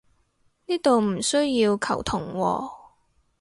[0.65, 2.71] 呢度唔需要球僮喎